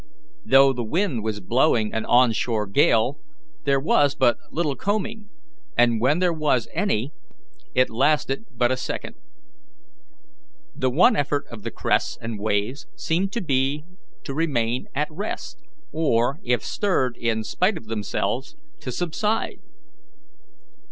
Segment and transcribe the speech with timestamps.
[0.43, 3.19] Though the wind was blowing an on shore gale,
[3.65, 5.29] there was but little combing,
[5.77, 7.11] and when there was any
[7.75, 9.13] it lasted but a second.
[10.73, 13.85] The one effort of the crests and waves seemed to be
[14.23, 15.61] to remain at rest,
[15.91, 19.59] or, if stirred in spite of themselves, to subside.